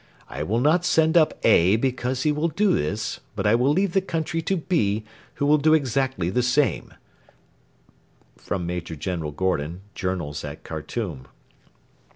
I 0.27 0.41
will 0.41 0.59
not 0.59 0.83
send 0.83 1.15
up 1.15 1.37
'A' 1.43 1.75
because 1.75 2.23
he 2.23 2.31
will 2.31 2.47
do 2.47 2.73
this, 2.73 3.19
but 3.35 3.45
I 3.45 3.53
will 3.53 3.71
leave 3.71 3.93
the 3.93 4.01
country 4.01 4.41
to 4.41 4.57
'B', 4.57 5.03
who 5.35 5.45
will 5.45 5.59
do 5.59 5.75
exactly 5.75 6.31
the 6.31 6.41
same 6.41 6.95
[Major 8.49 8.95
General 8.95 9.29
Gordon, 9.31 9.81
JOURNALS 9.93 10.43
AT 10.43 10.63
KHARTOUM. 10.63 11.27